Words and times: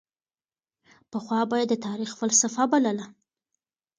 پخوا 1.11 1.39
به 1.49 1.55
یې 1.59 1.65
د 1.69 1.73
تاریخ 1.85 2.11
فلسفه 2.19 2.63
بلله. 2.71 3.05